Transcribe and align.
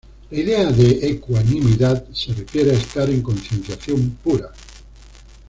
La 0.31 0.39
idea 0.39 0.65
de 0.65 1.09
ecuanimidad 1.11 2.09
se 2.11 2.33
refiere 2.33 2.71
a 2.71 2.73
estar 2.73 3.07
en 3.11 3.21
concienciación 3.21 4.17
pura. 4.23 4.51